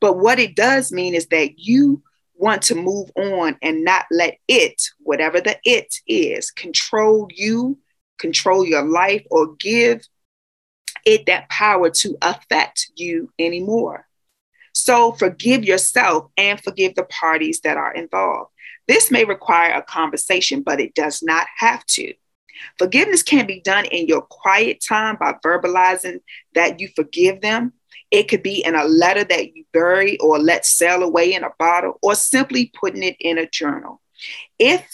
But 0.00 0.18
what 0.18 0.38
it 0.38 0.56
does 0.56 0.92
mean 0.92 1.14
is 1.14 1.26
that 1.28 1.58
you 1.58 2.02
want 2.42 2.62
to 2.62 2.74
move 2.74 3.08
on 3.16 3.56
and 3.62 3.84
not 3.84 4.04
let 4.10 4.36
it, 4.48 4.82
whatever 4.98 5.40
the 5.40 5.56
it 5.64 5.94
is, 6.08 6.50
control 6.50 7.28
you, 7.32 7.78
control 8.18 8.66
your 8.66 8.82
life, 8.82 9.24
or 9.30 9.54
give 9.54 10.02
it 11.06 11.26
that 11.26 11.48
power 11.48 11.88
to 11.88 12.18
affect 12.20 12.90
you 12.96 13.30
anymore. 13.38 14.06
So 14.74 15.12
forgive 15.12 15.64
yourself 15.64 16.30
and 16.36 16.60
forgive 16.60 16.96
the 16.96 17.04
parties 17.04 17.60
that 17.60 17.76
are 17.76 17.94
involved. 17.94 18.50
This 18.88 19.10
may 19.12 19.24
require 19.24 19.72
a 19.72 19.82
conversation, 19.82 20.62
but 20.62 20.80
it 20.80 20.94
does 20.94 21.22
not 21.22 21.46
have 21.58 21.86
to. 21.86 22.12
Forgiveness 22.76 23.22
can 23.22 23.46
be 23.46 23.60
done 23.60 23.84
in 23.84 24.08
your 24.08 24.22
quiet 24.22 24.82
time 24.86 25.16
by 25.20 25.34
verbalizing 25.44 26.20
that 26.54 26.80
you 26.80 26.88
forgive 26.96 27.40
them. 27.40 27.72
It 28.12 28.28
could 28.28 28.42
be 28.42 28.62
in 28.62 28.76
a 28.76 28.84
letter 28.84 29.24
that 29.24 29.56
you 29.56 29.64
bury 29.72 30.18
or 30.18 30.38
let 30.38 30.66
sail 30.66 31.02
away 31.02 31.32
in 31.32 31.42
a 31.42 31.50
bottle, 31.58 31.98
or 32.02 32.14
simply 32.14 32.70
putting 32.78 33.02
it 33.02 33.16
in 33.18 33.38
a 33.38 33.48
journal. 33.48 34.00
If 34.58 34.86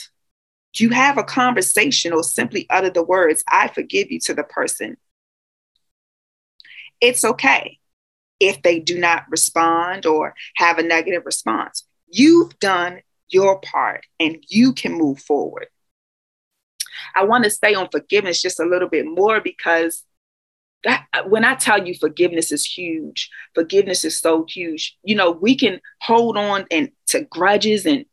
you 0.77 0.91
have 0.91 1.19
a 1.19 1.25
conversation 1.25 2.13
or 2.13 2.23
simply 2.23 2.67
utter 2.71 2.91
the 2.91 3.03
words, 3.03 3.43
I 3.49 3.69
forgive 3.69 4.13
you 4.13 4.21
to 4.21 4.35
the 4.35 4.45
person, 4.45 4.97
it's 7.01 7.25
okay 7.25 7.79
if 8.39 8.63
they 8.63 8.79
do 8.79 8.99
not 8.99 9.25
respond 9.29 10.07
or 10.07 10.35
have 10.55 10.79
a 10.79 10.83
negative 10.85 11.27
response. 11.27 11.85
You've 12.09 12.57
done 12.61 13.01
your 13.29 13.61
part 13.61 14.07
and 14.21 14.39
you 14.49 14.73
can 14.73 14.93
move 14.93 15.19
forward. 15.19 15.67
I 17.17 17.25
want 17.25 17.45
to 17.45 17.51
stay 17.51 17.75
on 17.75 17.89
forgiveness 17.91 18.41
just 18.41 18.61
a 18.61 18.65
little 18.65 18.89
bit 18.89 19.07
more 19.07 19.41
because 19.41 20.05
that 20.85 21.07
uh, 21.13 21.23
when 21.25 21.45
I 21.45 21.55
tell 21.55 21.87
you 21.87 21.95
forgiveness 21.95 22.53
is 22.53 22.65
huge, 22.65 23.31
forgiveness 23.55 24.05
is 24.05 24.19
so 24.19 24.47
huge. 24.49 24.97
You 25.03 25.17
know, 25.17 25.31
we 25.31 25.57
can 25.57 25.81
hold 26.01 26.37
on 26.37 26.67
and 26.71 26.91
to 27.09 27.23
grudges 27.25 27.87
and 27.87 28.05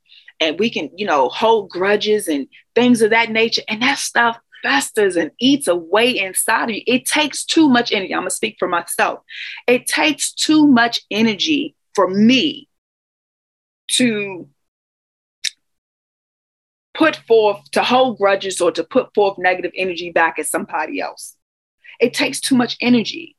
and 0.42 0.60
we 0.60 0.70
can, 0.70 0.90
you 0.98 1.06
know, 1.06 1.30
hold 1.30 1.70
grudges 1.70 2.28
and 2.28 2.48
things 2.74 3.02
of 3.02 3.12
that 3.12 3.32
nature. 3.32 3.62
And 3.70 3.82
that 3.82 4.00
stuff 4.00 4.38
festers 4.64 5.16
and 5.16 5.32
eats 5.40 5.68
away 5.68 6.18
inside 6.18 6.70
of 6.70 6.76
you. 6.76 6.82
It 6.88 7.06
takes 7.06 7.46
too 7.46 7.70
much 7.70 7.92
energy. 7.92 8.14
I'm 8.14 8.24
to 8.24 8.30
speak 8.30 8.58
for 8.60 8.68
myself. 8.68 9.20
It 9.68 9.88
takes 9.88 10.34
too 10.34 10.68
much 10.68 11.02
energy 11.10 11.76
for 11.94 12.10
me 12.10 12.68
to 13.92 14.50
put 16.96 17.16
forth, 17.16 17.60
to 17.72 17.84
hold 17.84 18.18
grudges 18.18 18.60
or 18.60 18.72
to 18.72 18.84
put 18.84 19.14
forth 19.14 19.38
negative 19.38 19.72
energy 19.76 20.12
back 20.12 20.40
at 20.40 20.48
somebody 20.48 21.00
else. 21.00 21.38
It 22.00 22.14
takes 22.14 22.40
too 22.40 22.56
much 22.56 22.78
energy 22.82 23.36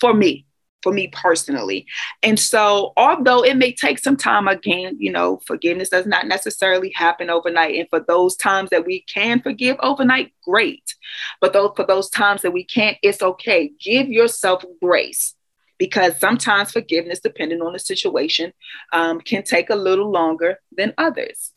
for 0.00 0.14
me 0.14 0.46
for 0.82 0.92
me 0.92 1.08
personally. 1.08 1.86
And 2.22 2.38
so, 2.38 2.92
although 2.96 3.42
it 3.42 3.56
may 3.56 3.72
take 3.72 3.98
some 3.98 4.16
time, 4.16 4.48
again, 4.48 4.96
you 4.98 5.12
know, 5.12 5.40
forgiveness 5.46 5.90
does 5.90 6.06
not 6.06 6.26
necessarily 6.26 6.90
happen 6.94 7.30
overnight. 7.30 7.76
And 7.76 7.88
for 7.88 8.00
those 8.00 8.36
times 8.36 8.70
that 8.70 8.86
we 8.86 9.02
can 9.02 9.42
forgive 9.42 9.76
overnight, 9.80 10.32
great. 10.42 10.94
But 11.40 11.52
those, 11.52 11.72
for 11.76 11.86
those 11.86 12.08
times 12.10 12.42
that 12.42 12.52
we 12.52 12.64
can't, 12.64 12.96
it's 13.02 13.22
okay. 13.22 13.72
Give 13.82 14.08
yourself 14.08 14.64
grace 14.82 15.34
because 15.78 16.18
sometimes 16.18 16.72
forgiveness, 16.72 17.20
depending 17.20 17.62
on 17.62 17.72
the 17.72 17.78
situation, 17.78 18.52
um, 18.92 19.20
can 19.20 19.42
take 19.42 19.70
a 19.70 19.76
little 19.76 20.10
longer 20.10 20.58
than 20.76 20.94
others. 20.98 21.52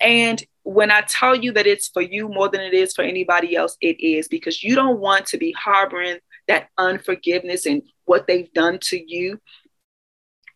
And 0.00 0.42
when 0.62 0.90
I 0.90 1.02
tell 1.02 1.34
you 1.34 1.52
that 1.52 1.66
it's 1.66 1.88
for 1.88 2.02
you 2.02 2.28
more 2.28 2.48
than 2.48 2.60
it 2.60 2.74
is 2.74 2.92
for 2.92 3.02
anybody 3.02 3.56
else, 3.56 3.76
it 3.80 4.00
is 4.00 4.28
because 4.28 4.62
you 4.62 4.74
don't 4.74 5.00
want 5.00 5.26
to 5.26 5.38
be 5.38 5.52
harboring 5.52 6.18
that 6.48 6.68
unforgiveness 6.78 7.66
and 7.66 7.82
what 8.04 8.26
they've 8.26 8.52
done 8.52 8.78
to 8.82 9.00
you 9.00 9.40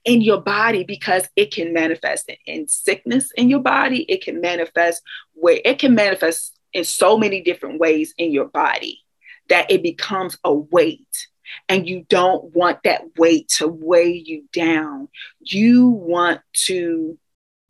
in 0.05 0.21
your 0.21 0.41
body 0.41 0.85
because 0.85 1.29
it 1.37 1.53
can 1.53 1.73
manifest 1.73 2.31
in 2.47 2.69
sickness 2.69 3.31
in 3.37 3.49
your 3.49 3.61
body. 3.61 4.03
It 4.03 4.23
can 4.23 4.41
manifest 4.41 5.03
where 5.33 5.61
it 5.65 5.79
can 5.79 5.95
manifest 5.95 6.59
in 6.73 6.85
so 6.85 7.17
many 7.17 7.41
different 7.41 7.81
ways 7.81 8.13
in 8.19 8.33
your 8.33 8.47
body 8.47 9.01
that 9.49 9.71
it 9.71 9.83
becomes 9.83 10.37
a 10.45 10.53
weight. 10.53 11.29
And 11.69 11.89
you 11.89 12.05
don't 12.09 12.55
want 12.55 12.83
that 12.85 13.03
weight 13.17 13.49
to 13.57 13.69
weigh 13.69 14.23
you 14.27 14.45
down. 14.53 15.09
You 15.41 15.89
want 15.89 16.41
to 16.67 17.19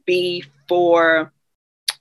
be 0.06 0.44
for 0.68 1.32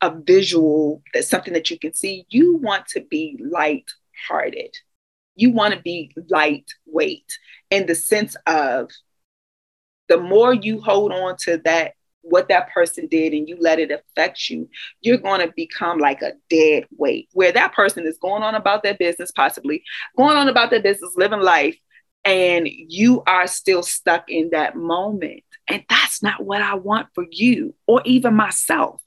a 0.03 0.15
visual 0.15 1.01
that's 1.13 1.29
something 1.29 1.53
that 1.53 1.71
you 1.71 1.79
can 1.79 1.95
see. 1.95 2.25
You 2.29 2.57
want 2.57 2.87
to 2.89 3.01
be 3.01 3.39
light 3.43 3.89
hearted 4.27 4.75
you 5.35 5.51
want 5.51 5.73
to 5.73 5.79
be 5.81 6.11
lightweight 6.29 7.37
in 7.69 7.85
the 7.85 7.95
sense 7.95 8.35
of 8.45 8.89
the 10.09 10.17
more 10.17 10.53
you 10.53 10.81
hold 10.81 11.11
on 11.11 11.35
to 11.37 11.57
that 11.65 11.93
what 12.21 12.47
that 12.47 12.71
person 12.71 13.07
did 13.07 13.33
and 13.33 13.49
you 13.49 13.57
let 13.59 13.79
it 13.79 13.91
affect 13.91 14.49
you, 14.49 14.69
you're 15.01 15.17
going 15.17 15.45
to 15.45 15.51
become 15.57 15.99
like 15.99 16.21
a 16.21 16.31
dead 16.49 16.85
weight 16.95 17.27
where 17.33 17.51
that 17.51 17.73
person 17.73 18.07
is 18.07 18.17
going 18.17 18.43
on 18.43 18.55
about 18.55 18.81
their 18.81 18.93
business, 18.93 19.31
possibly 19.31 19.83
going 20.15 20.37
on 20.37 20.47
about 20.47 20.69
their 20.69 20.81
business, 20.81 21.11
living 21.17 21.41
life, 21.41 21.77
and 22.23 22.69
you 22.69 23.23
are 23.27 23.45
still 23.47 23.83
stuck 23.83 24.29
in 24.29 24.51
that 24.51 24.77
moment. 24.77 25.43
And 25.67 25.83
that's 25.89 26.23
not 26.23 26.45
what 26.45 26.61
I 26.61 26.75
want 26.75 27.07
for 27.13 27.25
you 27.29 27.75
or 27.87 28.01
even 28.05 28.35
myself. 28.35 29.01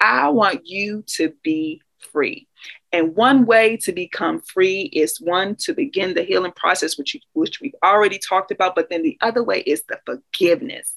I 0.00 0.28
want 0.28 0.62
you 0.64 1.04
to 1.16 1.32
be 1.42 1.82
free. 2.12 2.48
And 2.92 3.14
one 3.14 3.46
way 3.46 3.76
to 3.78 3.92
become 3.92 4.40
free 4.40 4.82
is 4.92 5.20
one 5.20 5.56
to 5.60 5.72
begin 5.72 6.14
the 6.14 6.22
healing 6.22 6.52
process, 6.52 6.98
which, 6.98 7.14
you, 7.14 7.20
which 7.32 7.60
we've 7.60 7.74
already 7.82 8.18
talked 8.18 8.50
about. 8.50 8.74
But 8.74 8.90
then 8.90 9.02
the 9.02 9.16
other 9.20 9.42
way 9.42 9.60
is 9.60 9.84
the 9.88 9.98
forgiveness 10.04 10.94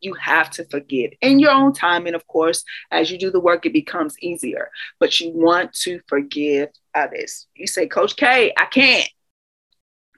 you 0.00 0.14
have 0.14 0.50
to 0.50 0.64
forgive 0.64 1.12
in 1.20 1.38
your 1.38 1.50
own 1.50 1.72
time. 1.72 2.06
And 2.06 2.16
of 2.16 2.26
course, 2.26 2.64
as 2.90 3.10
you 3.10 3.18
do 3.18 3.30
the 3.30 3.40
work, 3.40 3.66
it 3.66 3.72
becomes 3.72 4.16
easier. 4.20 4.70
But 4.98 5.20
you 5.20 5.30
want 5.32 5.72
to 5.82 6.00
forgive 6.08 6.70
others. 6.94 7.46
You 7.54 7.66
say, 7.66 7.86
Coach 7.86 8.16
K, 8.16 8.52
I 8.56 8.64
can't. 8.66 9.08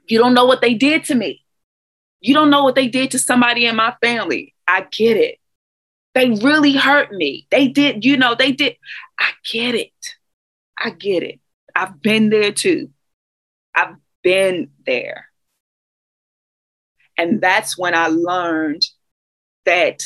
You 0.07 0.19
don't 0.19 0.33
know 0.33 0.45
what 0.45 0.61
they 0.61 0.73
did 0.73 1.05
to 1.05 1.15
me. 1.15 1.45
You 2.19 2.33
don't 2.33 2.49
know 2.49 2.63
what 2.63 2.75
they 2.75 2.87
did 2.87 3.11
to 3.11 3.19
somebody 3.19 3.65
in 3.65 3.75
my 3.75 3.95
family. 4.01 4.53
I 4.67 4.81
get 4.89 5.17
it. 5.17 5.39
They 6.15 6.29
really 6.29 6.73
hurt 6.73 7.11
me. 7.11 7.47
They 7.49 7.67
did, 7.67 8.05
you 8.05 8.17
know, 8.17 8.35
they 8.35 8.51
did. 8.51 8.77
I 9.19 9.31
get 9.49 9.75
it. 9.75 9.91
I 10.77 10.91
get 10.91 11.23
it. 11.23 11.39
I've 11.75 12.01
been 12.01 12.29
there 12.29 12.51
too. 12.51 12.91
I've 13.75 13.95
been 14.21 14.69
there. 14.85 15.29
And 17.17 17.41
that's 17.41 17.77
when 17.77 17.95
I 17.95 18.07
learned 18.07 18.83
that 19.65 20.03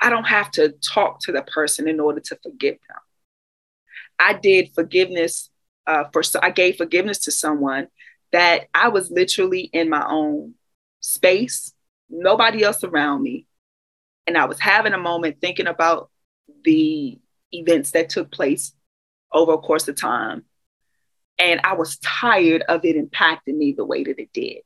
I 0.00 0.10
don't 0.10 0.24
have 0.24 0.50
to 0.52 0.74
talk 0.92 1.20
to 1.20 1.32
the 1.32 1.42
person 1.42 1.88
in 1.88 2.00
order 2.00 2.20
to 2.20 2.38
forgive 2.42 2.76
them. 2.88 2.98
I 4.18 4.34
did 4.34 4.74
forgiveness 4.74 5.50
uh, 5.86 6.04
for, 6.12 6.22
I 6.42 6.50
gave 6.50 6.76
forgiveness 6.76 7.18
to 7.20 7.32
someone 7.32 7.88
that 8.32 8.68
I 8.74 8.88
was 8.88 9.10
literally 9.10 9.62
in 9.72 9.88
my 9.88 10.06
own 10.06 10.54
space, 11.00 11.72
nobody 12.08 12.62
else 12.62 12.84
around 12.84 13.22
me. 13.22 13.46
And 14.30 14.38
I 14.38 14.44
was 14.44 14.60
having 14.60 14.92
a 14.92 14.98
moment 14.98 15.40
thinking 15.40 15.66
about 15.66 16.08
the 16.62 17.18
events 17.50 17.90
that 17.90 18.10
took 18.10 18.30
place 18.30 18.72
over 19.32 19.54
a 19.54 19.58
course 19.58 19.88
of 19.88 20.00
time. 20.00 20.44
And 21.40 21.60
I 21.64 21.72
was 21.72 21.98
tired 21.98 22.62
of 22.68 22.84
it 22.84 22.94
impacting 22.94 23.56
me 23.56 23.72
the 23.72 23.84
way 23.84 24.04
that 24.04 24.20
it 24.20 24.32
did. 24.32 24.58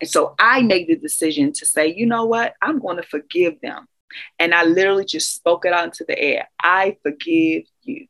And 0.00 0.10
so 0.10 0.34
I 0.40 0.62
made 0.62 0.88
the 0.88 0.96
decision 0.96 1.52
to 1.52 1.66
say, 1.66 1.94
you 1.94 2.04
know 2.04 2.24
what? 2.24 2.54
I'm 2.60 2.80
going 2.80 2.96
to 2.96 3.04
forgive 3.04 3.60
them. 3.62 3.86
And 4.40 4.52
I 4.52 4.64
literally 4.64 5.04
just 5.04 5.36
spoke 5.36 5.64
it 5.64 5.72
out 5.72 5.84
into 5.84 6.04
the 6.04 6.18
air. 6.18 6.48
I 6.60 6.96
forgive 7.04 7.62
you 7.82 8.08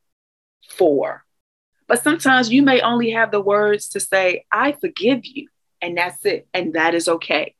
for. 0.66 1.26
But 1.88 2.02
sometimes 2.02 2.50
you 2.50 2.62
may 2.62 2.80
only 2.80 3.10
have 3.10 3.32
the 3.32 3.42
words 3.42 3.90
to 3.90 4.00
say, 4.00 4.46
I 4.50 4.72
forgive 4.72 5.26
you. 5.26 5.48
And 5.82 5.98
that's 5.98 6.24
it. 6.24 6.48
And 6.54 6.72
that 6.72 6.94
is 6.94 7.06
okay. 7.06 7.54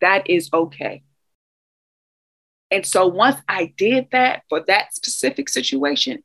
That 0.00 0.28
is 0.28 0.50
okay. 0.52 1.04
And 2.70 2.84
so 2.84 3.06
once 3.06 3.40
I 3.48 3.72
did 3.76 4.08
that 4.12 4.42
for 4.48 4.64
that 4.66 4.94
specific 4.94 5.48
situation, 5.48 6.22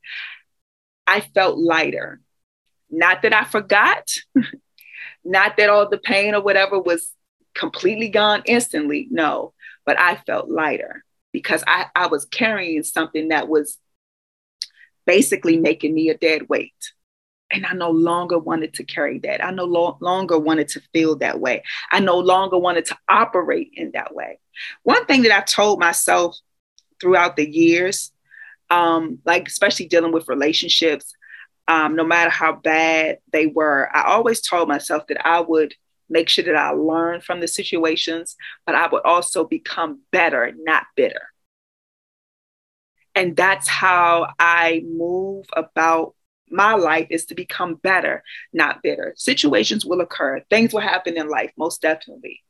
I 1.07 1.21
felt 1.21 1.57
lighter. 1.57 2.21
Not 2.89 3.21
that 3.21 3.33
I 3.33 3.43
forgot, 3.45 4.09
Not 5.23 5.57
that 5.57 5.69
all 5.69 5.89
the 5.89 5.97
pain 5.97 6.35
or 6.35 6.41
whatever 6.41 6.79
was 6.79 7.13
completely 7.55 8.09
gone 8.09 8.43
instantly, 8.45 9.07
no, 9.09 9.53
but 9.85 9.99
I 9.99 10.15
felt 10.15 10.49
lighter 10.49 11.03
because 11.31 11.63
I, 11.65 11.87
I 11.95 12.07
was 12.07 12.25
carrying 12.25 12.83
something 12.83 13.29
that 13.29 13.47
was 13.47 13.77
basically 15.05 15.57
making 15.57 15.93
me 15.93 16.09
a 16.09 16.17
dead 16.17 16.49
weight. 16.49 16.73
And 17.53 17.65
I 17.67 17.73
no 17.73 17.91
longer 17.91 18.39
wanted 18.39 18.73
to 18.73 18.83
carry 18.83 19.19
that. 19.19 19.45
I 19.45 19.51
no 19.51 19.65
lo- 19.65 19.97
longer 20.01 20.39
wanted 20.39 20.69
to 20.69 20.81
feel 20.91 21.15
that 21.17 21.39
way. 21.39 21.63
I 21.91 21.99
no 21.99 22.17
longer 22.17 22.57
wanted 22.57 22.85
to 22.85 22.97
operate 23.07 23.71
in 23.75 23.91
that 23.93 24.13
way. 24.13 24.39
One 24.81 25.05
thing 25.05 25.21
that 25.21 25.31
I 25.31 25.41
told 25.41 25.79
myself 25.79 26.35
throughout 26.99 27.35
the 27.35 27.47
years, 27.47 28.11
um, 28.71 29.19
like 29.23 29.47
especially 29.47 29.87
dealing 29.87 30.11
with 30.11 30.27
relationships, 30.27 31.13
um, 31.67 31.95
no 31.95 32.03
matter 32.03 32.31
how 32.31 32.53
bad 32.53 33.19
they 33.31 33.45
were. 33.45 33.89
I 33.95 34.11
always 34.11 34.41
told 34.41 34.67
myself 34.67 35.05
that 35.07 35.25
I 35.25 35.39
would 35.39 35.75
make 36.09 36.29
sure 36.29 36.43
that 36.45 36.55
I 36.55 36.71
learn 36.71 37.21
from 37.21 37.39
the 37.39 37.47
situations, 37.47 38.35
but 38.65 38.75
I 38.75 38.87
would 38.87 39.03
also 39.05 39.43
become 39.45 40.01
better, 40.11 40.51
not 40.57 40.85
bitter. 40.95 41.21
And 43.15 43.35
that's 43.35 43.67
how 43.67 44.29
I 44.39 44.83
move 44.85 45.45
about 45.55 46.15
my 46.53 46.75
life 46.75 47.07
is 47.09 47.25
to 47.25 47.35
become 47.35 47.75
better, 47.75 48.23
not 48.53 48.81
bitter. 48.81 49.13
Situations 49.17 49.85
will 49.85 50.01
occur, 50.01 50.41
things 50.49 50.73
will 50.73 50.81
happen 50.81 51.17
in 51.17 51.27
life, 51.27 51.51
most 51.57 51.81
definitely. 51.81 52.41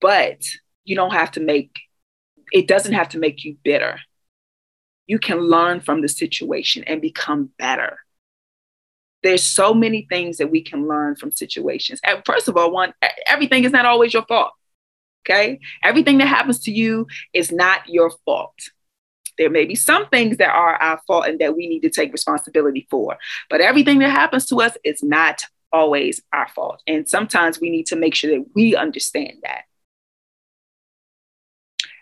But 0.00 0.42
you 0.84 0.94
don't 0.94 1.12
have 1.12 1.32
to 1.32 1.40
make 1.40 1.80
it 2.52 2.68
doesn't 2.68 2.92
have 2.92 3.08
to 3.10 3.18
make 3.18 3.44
you 3.44 3.56
bitter. 3.64 3.98
You 5.06 5.18
can 5.18 5.38
learn 5.40 5.80
from 5.80 6.02
the 6.02 6.08
situation 6.08 6.84
and 6.84 7.00
become 7.00 7.50
better 7.58 7.98
there's 9.24 9.42
so 9.42 9.74
many 9.74 10.06
things 10.08 10.36
that 10.36 10.50
we 10.50 10.62
can 10.62 10.86
learn 10.86 11.16
from 11.16 11.32
situations. 11.32 11.98
And 12.04 12.22
first 12.24 12.46
of 12.46 12.56
all, 12.56 12.70
one, 12.70 12.92
everything 13.26 13.64
is 13.64 13.72
not 13.72 13.86
always 13.86 14.12
your 14.12 14.24
fault. 14.26 14.52
Okay. 15.22 15.58
Everything 15.82 16.18
that 16.18 16.28
happens 16.28 16.60
to 16.60 16.70
you 16.70 17.06
is 17.32 17.50
not 17.50 17.88
your 17.88 18.12
fault. 18.26 18.54
There 19.38 19.50
may 19.50 19.64
be 19.64 19.74
some 19.74 20.08
things 20.08 20.36
that 20.38 20.50
are 20.50 20.76
our 20.76 21.00
fault 21.06 21.26
and 21.26 21.38
that 21.40 21.56
we 21.56 21.66
need 21.66 21.80
to 21.80 21.90
take 21.90 22.12
responsibility 22.12 22.86
for, 22.90 23.18
but 23.50 23.60
everything 23.60 23.98
that 24.00 24.10
happens 24.10 24.46
to 24.46 24.60
us 24.60 24.76
is 24.84 25.02
not 25.02 25.44
always 25.72 26.22
our 26.32 26.48
fault. 26.48 26.82
And 26.86 27.08
sometimes 27.08 27.60
we 27.60 27.70
need 27.70 27.86
to 27.86 27.96
make 27.96 28.14
sure 28.14 28.30
that 28.30 28.46
we 28.54 28.76
understand 28.76 29.38
that. 29.42 29.62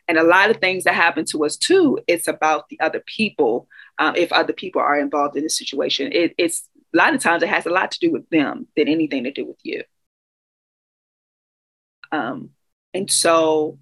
And 0.09 0.19
a 0.19 0.25
lot 0.25 0.51
of 0.51 0.59
things 0.59 0.85
that 0.85 0.95
happen 0.95 1.25
to 1.27 1.45
us 1.45 1.57
too, 1.57 1.99
it's 2.07 2.29
about 2.29 2.69
the 2.69 2.79
other 2.81 3.03
people. 3.07 3.69
Um, 3.99 4.15
if 4.17 4.33
other 4.33 4.53
people 4.53 4.83
are 4.83 4.99
involved 4.99 5.37
in 5.37 5.45
the 5.45 5.49
situation, 5.49 6.13
it, 6.13 6.35
it's 6.37 6.69
a 6.93 6.97
lot 6.97 7.15
of 7.15 7.21
times 7.21 7.43
it 7.43 7.49
has 7.49 7.67
a 7.67 7.71
lot 7.71 7.93
to 7.93 7.99
do 7.99 8.11
with 8.11 8.29
them 8.29 8.67
than 8.77 8.89
anything 8.89 9.25
to 9.25 9.31
do 9.33 9.47
with 9.47 9.59
you. 9.63 9.83
Um, 12.11 12.51
and 12.93 13.11
so 13.11 13.79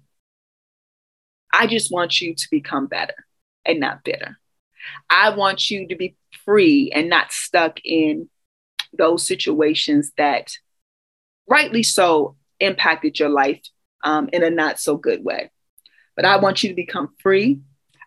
I 1.51 1.67
just 1.67 1.91
want 1.91 2.21
you 2.21 2.33
to 2.33 2.47
become 2.49 2.87
better 2.87 3.15
and 3.65 3.79
not 3.79 4.03
bitter. 4.03 4.37
I 5.09 5.35
want 5.35 5.69
you 5.69 5.87
to 5.87 5.95
be 5.95 6.15
free 6.45 6.91
and 6.93 7.09
not 7.09 7.31
stuck 7.31 7.79
in 7.83 8.29
those 8.93 9.25
situations 9.25 10.11
that 10.17 10.51
rightly 11.47 11.83
so 11.83 12.35
impacted 12.59 13.19
your 13.19 13.29
life 13.29 13.61
um, 14.03 14.29
in 14.33 14.43
a 14.43 14.49
not 14.49 14.79
so 14.79 14.97
good 14.97 15.23
way. 15.23 15.51
But 16.15 16.25
I 16.25 16.37
want 16.37 16.63
you 16.63 16.69
to 16.69 16.75
become 16.75 17.09
free. 17.19 17.59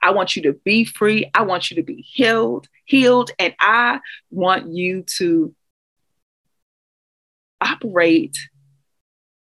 I 0.02 0.10
want 0.10 0.36
you 0.36 0.42
to 0.42 0.52
be 0.52 0.84
free. 0.84 1.30
I 1.32 1.42
want 1.42 1.70
you 1.70 1.76
to 1.76 1.82
be 1.82 2.02
healed 2.02 2.68
healed. 2.84 3.30
And 3.38 3.54
I 3.58 4.00
want 4.30 4.72
you 4.72 5.04
to 5.18 5.54
operate 7.60 8.36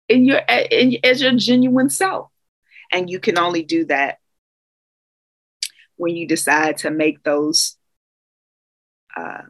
in 0.08 0.24
your 0.24 0.38
in, 0.38 0.96
as 1.04 1.22
your 1.22 1.32
genuine 1.36 1.90
self. 1.90 2.30
And 2.90 3.08
you 3.08 3.20
can 3.20 3.38
only 3.38 3.62
do 3.62 3.84
that 3.86 4.18
when 5.98 6.16
you 6.16 6.26
decide 6.26 6.78
to 6.78 6.90
make 6.90 7.22
those 7.22 7.76
uh, 9.14 9.42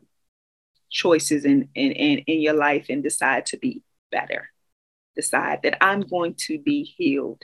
choices 0.90 1.44
in, 1.44 1.68
in, 1.74 1.92
in, 1.92 2.18
in 2.20 2.40
your 2.40 2.54
life 2.54 2.86
and 2.88 3.02
decide 3.02 3.46
to 3.46 3.58
be 3.58 3.82
better. 4.10 4.50
Decide 5.14 5.60
that 5.62 5.82
I'm 5.82 6.00
going 6.00 6.34
to 6.46 6.58
be 6.58 6.82
healed. 6.82 7.42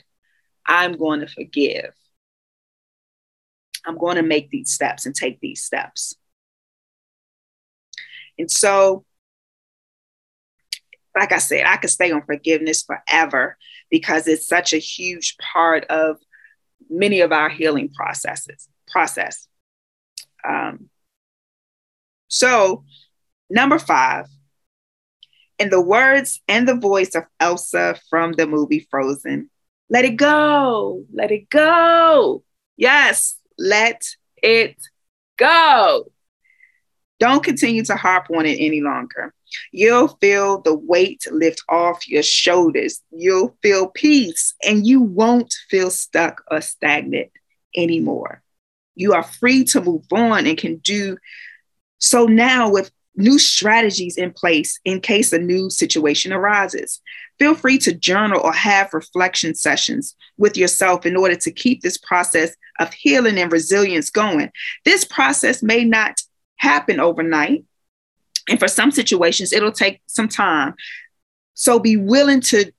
I'm 0.67 0.97
going 0.97 1.21
to 1.21 1.27
forgive. 1.27 1.93
I'm 3.87 3.99
going 3.99 4.17
to 4.17 4.23
make 4.23 4.49
these 4.51 4.73
steps 4.73 5.05
and 5.05 5.14
take 5.14 5.38
these 5.40 5.62
steps. 5.62 6.17
And 8.38 8.51
so, 8.51 9.05
like 11.14 11.31
I 11.31 11.38
said, 11.38 11.67
I 11.67 11.77
could 11.77 11.90
stay 11.90 12.11
on 12.11 12.23
forgiveness 12.25 12.83
forever 12.83 13.59
because 13.90 14.27
it's 14.27 14.49
such 14.49 14.73
a 14.73 14.79
huge 14.79 15.37
part 15.53 15.85
of 15.85 16.17
many 16.88 17.21
of 17.21 17.33
our 17.33 17.51
healing 17.51 17.90
processes. 17.90 18.69
Process. 18.88 19.49
Um, 20.47 20.88
so, 22.29 22.85
number 23.49 23.79
five, 23.79 24.27
in 25.59 25.70
the 25.70 25.81
words 25.81 26.40
and 26.49 26.66
the 26.66 26.75
voice 26.75 27.14
of 27.14 27.25
Elsa 27.40 27.97
from 28.11 28.33
the 28.33 28.47
movie 28.47 28.87
Frozen, 28.90 29.51
let 29.88 30.05
it 30.05 30.16
go, 30.16 31.05
let 31.12 31.31
it 31.31 31.49
go. 31.49 32.42
Yes, 32.77 33.37
let 33.59 34.03
it 34.42 34.77
go. 35.37 36.11
Don't 37.20 37.44
continue 37.44 37.85
to 37.85 37.97
harp 37.97 38.27
on 38.35 38.47
it 38.47 38.59
any 38.59 38.81
longer. 38.81 39.33
You'll 39.70 40.09
feel 40.20 40.61
the 40.61 40.75
weight 40.75 41.25
lift 41.31 41.62
off 41.68 42.09
your 42.09 42.23
shoulders. 42.23 43.01
You'll 43.11 43.57
feel 43.62 43.88
peace 43.88 44.55
and 44.64 44.87
you 44.87 45.01
won't 45.01 45.55
feel 45.70 45.90
stuck 45.90 46.42
or 46.51 46.61
stagnant 46.61 47.31
anymore. 47.77 48.42
You 48.95 49.13
are 49.15 49.23
free 49.23 49.65
to 49.65 49.81
move 49.81 50.05
on 50.13 50.47
and 50.47 50.57
can 50.57 50.77
do 50.77 51.19
so 51.99 52.27
now 52.27 52.71
with 52.71 52.91
new 53.17 53.39
strategies 53.39 54.17
in 54.17 54.33
place 54.33 54.79
in 54.85 55.01
case 55.01 55.33
a 55.33 55.39
new 55.39 55.71
situation 55.71 56.33
arises. 56.33 57.01
Feel 57.39 57.55
free 57.55 57.79
to 57.79 57.95
journal 57.95 58.41
or 58.41 58.53
have 58.53 58.93
reflection 58.93 59.55
sessions 59.55 60.15
with 60.37 60.57
yourself 60.57 61.07
in 61.07 61.17
order 61.17 61.37
to 61.37 61.53
keep 61.53 61.83
this 61.83 61.97
process 61.97 62.55
of 62.81 62.93
healing 62.93 63.39
and 63.39 63.53
resilience 63.53 64.11
going. 64.11 64.51
This 64.85 65.05
process 65.05 65.63
may 65.63 65.85
not 65.85 66.21
happen 66.57 67.01
overnight. 67.01 67.65
And 68.49 68.59
for 68.59 68.69
some 68.69 68.91
situations, 68.91 69.53
it'll 69.53 69.73
take 69.73 70.03
some 70.07 70.29
time. 70.29 70.75
So 71.55 71.79
be 71.79 71.97
willing 71.97 72.41
to 72.43 72.73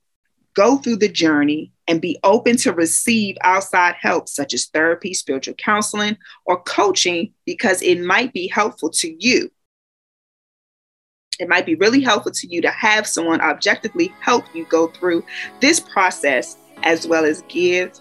go 0.56 0.78
through 0.78 0.96
the 0.96 1.10
journey 1.10 1.72
and 1.88 2.02
be 2.02 2.18
open 2.24 2.58
to 2.58 2.74
receive 2.74 3.38
outside 3.44 3.96
help, 4.00 4.28
such 4.28 4.54
as 4.54 4.66
therapy, 4.66 5.14
spiritual 5.14 5.54
counseling, 5.56 6.18
or 6.46 6.62
coaching, 6.64 7.34
because 7.46 7.82
it 7.82 8.02
might 8.02 8.34
be 8.34 8.48
helpful 8.48 8.90
to 8.90 9.16
you. 9.20 9.52
It 11.40 11.50
might 11.50 11.66
be 11.66 11.76
really 11.76 12.02
helpful 12.02 12.32
to 12.32 12.48
you 12.48 12.62
to 12.62 12.72
have 12.72 13.06
someone 13.06 13.42
objectively 13.42 14.14
help 14.22 14.46
you 14.56 14.66
go 14.66 14.88
through 14.88 15.24
this 15.60 15.80
process 15.80 16.58
as 16.84 17.06
well 17.06 17.26
as 17.26 17.44
give 17.50 17.92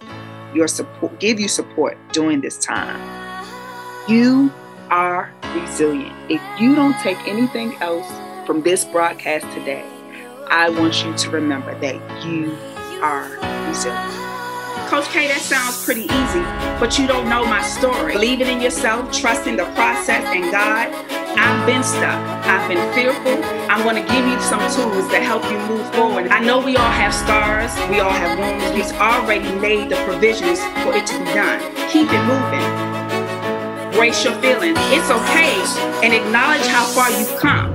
your 0.55 0.69
support 0.69 1.19
give 1.19 1.41
you 1.41 1.49
support 1.49 1.99
during 2.13 2.41
this 2.41 2.59
time. 2.59 3.01
You 4.09 4.53
are 4.91 5.33
resilient. 5.55 6.15
If 6.31 6.41
you 6.61 6.77
don't 6.77 6.97
take 7.01 7.19
anything 7.27 7.75
else 7.83 8.07
from 8.47 8.63
this 8.63 8.85
broadcast 8.85 9.51
today, 9.57 9.85
I 10.49 10.71
want 10.71 11.05
you 11.05 11.15
to 11.15 11.31
remember 11.31 11.79
that 11.81 11.97
you 12.25 12.57
are 13.03 13.29
resilient. 13.69 14.25
Coach 14.89 15.09
K, 15.09 15.27
that 15.29 15.41
sounds 15.41 15.85
pretty 15.85 16.03
easy, 16.03 16.45
but 16.79 16.99
you 16.99 17.07
don't 17.07 17.29
know 17.29 17.45
my 17.45 17.63
story. 17.63 18.13
Believing 18.13 18.49
in 18.49 18.61
yourself, 18.61 19.11
trusting 19.11 19.57
the 19.57 19.65
process 19.75 20.25
and 20.35 20.51
God. 20.53 20.93
I've 21.37 21.67
been 21.67 21.83
stuck. 21.83 22.15
I've 22.47 22.69
been 22.69 22.79
fearful. 22.95 23.43
I'm 23.69 23.83
going 23.83 23.97
to 23.97 24.07
give 24.13 24.25
you 24.25 24.39
some 24.41 24.61
tools 24.71 25.11
that 25.11 25.23
help 25.23 25.43
you 25.51 25.59
move 25.67 25.85
forward. 25.95 26.29
I 26.29 26.39
know 26.39 26.61
we 26.63 26.77
all 26.77 26.91
have 26.91 27.13
scars. 27.13 27.75
We 27.91 27.99
all 27.99 28.13
have 28.13 28.39
wounds. 28.39 28.71
He's 28.77 28.93
already 28.93 29.51
made 29.59 29.91
the 29.91 29.97
provisions 30.07 30.61
for 30.85 30.95
it 30.95 31.07
to 31.11 31.19
be 31.19 31.35
done. 31.35 31.59
Keep 31.91 32.09
it 32.13 32.25
moving. 32.31 32.71
Brace 33.99 34.23
your 34.23 34.35
feelings. 34.39 34.79
It's 34.95 35.11
okay 35.11 35.59
and 36.07 36.15
acknowledge 36.15 36.67
how 36.67 36.87
far 36.87 37.11
you've 37.11 37.37
come. 37.41 37.74